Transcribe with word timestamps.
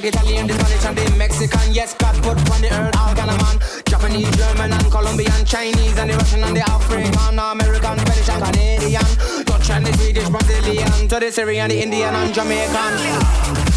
like 0.00 0.14
Italian, 0.14 0.46
the 0.46 0.54
Spanish 0.54 0.84
and 0.84 0.96
the 0.96 1.16
Mexican. 1.16 1.72
Yes, 1.72 1.94
God 1.94 2.14
put 2.22 2.38
on 2.50 2.60
the 2.60 2.72
earth 2.72 2.96
all 2.98 3.14
kind 3.14 3.30
of 3.30 3.38
man. 3.38 3.58
Japanese, 3.84 4.30
German 4.36 4.72
and 4.72 4.90
Colombian, 4.90 5.44
Chinese 5.44 5.98
and 5.98 6.10
the 6.10 6.16
Russian 6.16 6.44
and 6.44 6.56
the 6.56 6.62
African, 6.70 7.38
American, 7.38 7.98
Spanish 7.98 8.28
and 8.28 8.44
Canadian, 8.44 9.44
Dutch 9.44 9.70
and 9.70 9.86
the 9.86 9.92
Swedish, 9.94 10.28
Brazilian, 10.28 11.08
to 11.08 11.20
the 11.20 11.30
Syrian, 11.30 11.68
the 11.68 11.82
Indian 11.82 12.14
and 12.14 12.34
Jamaican. 12.34 13.69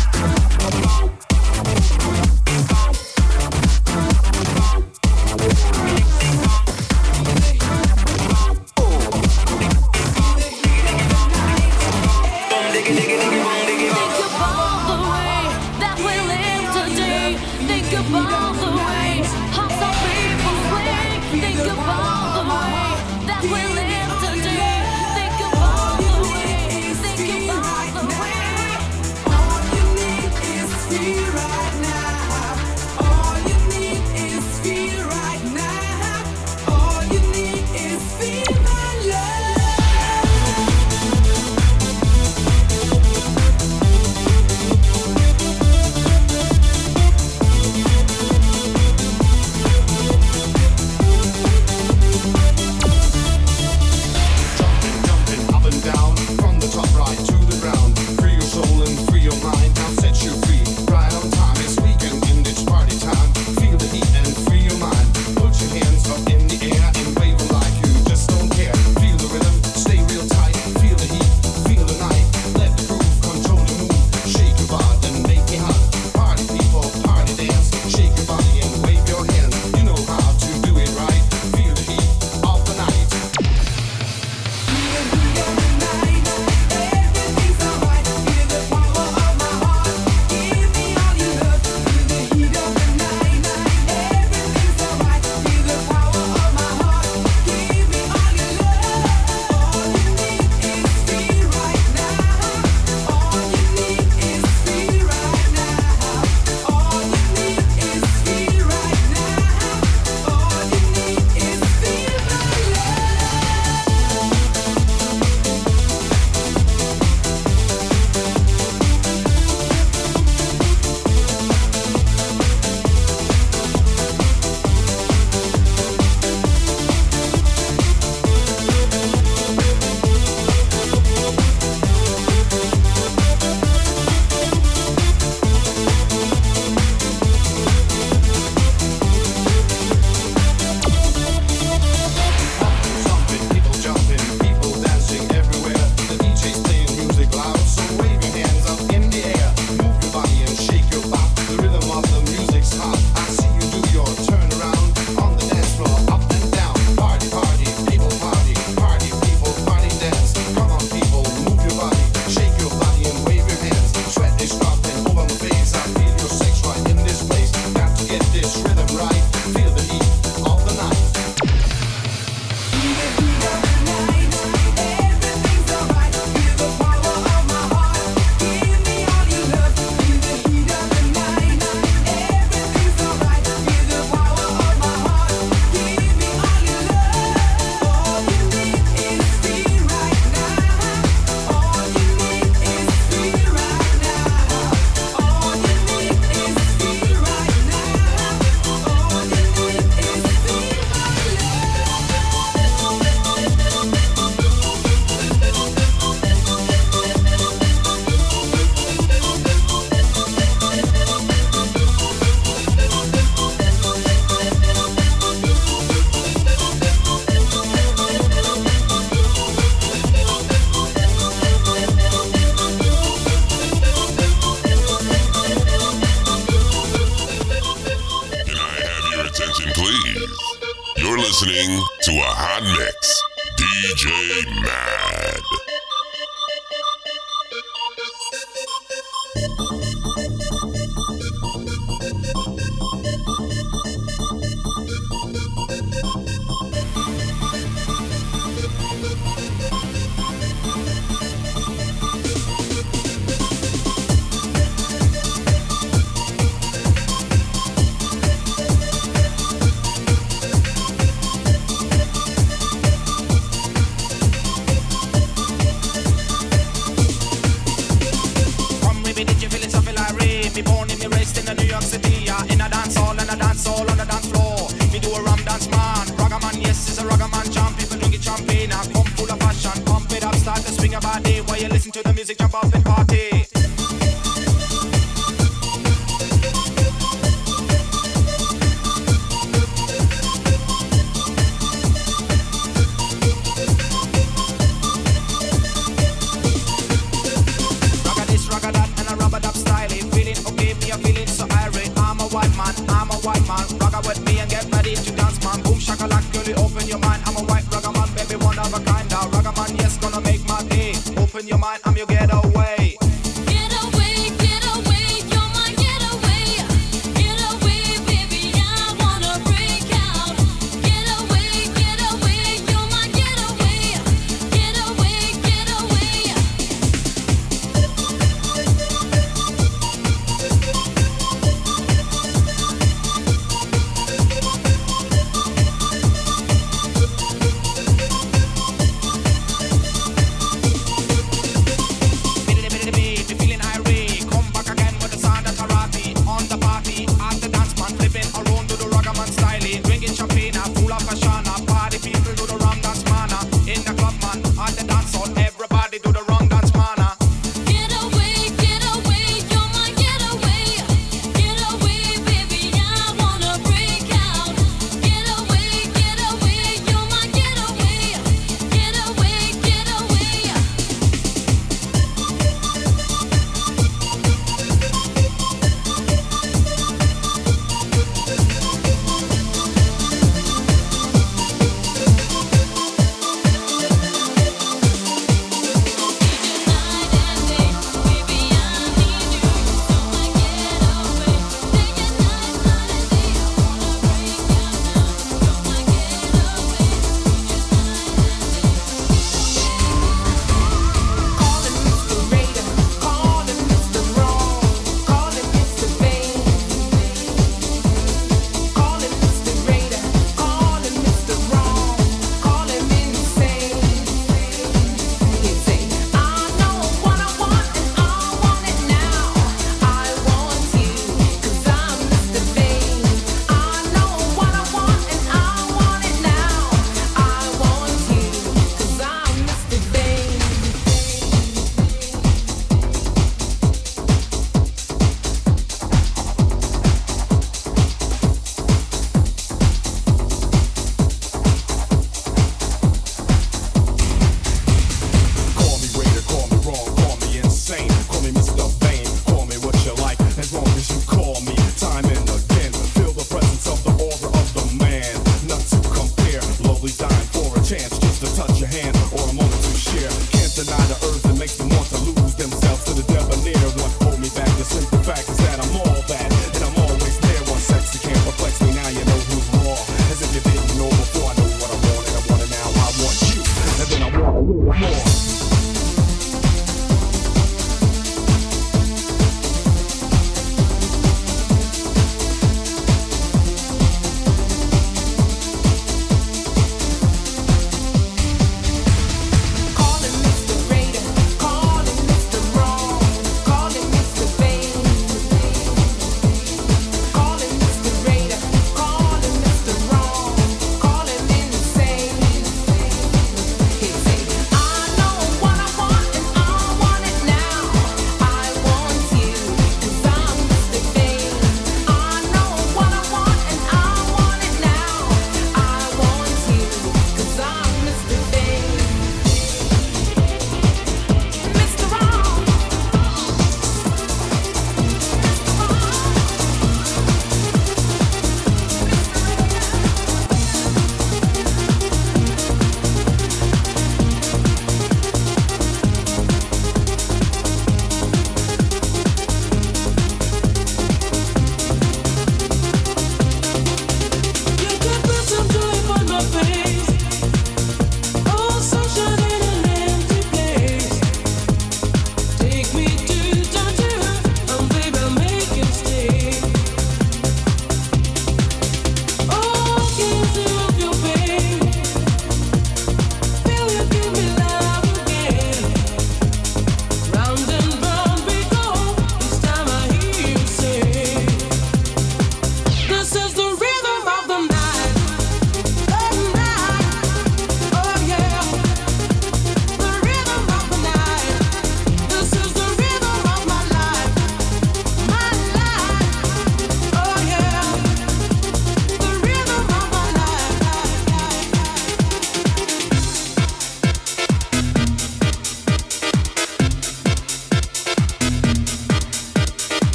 laughing 282.64 282.84
party. 282.84 283.53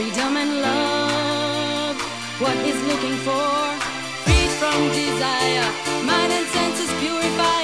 freedom 0.00 0.34
and 0.34 0.62
love. 0.62 1.96
What 2.40 2.56
is 2.70 2.78
looking 2.90 3.16
for? 3.26 3.52
Freed 4.24 4.52
from 4.60 4.78
desire, 4.88 5.68
mind 6.06 6.32
and 6.32 6.46
senses 6.46 6.90
purified. 7.00 7.59